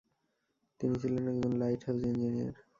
[0.79, 2.55] তিনি ছিলেন একজন লাইট হাউজ ইঞ্জিনিয়ার।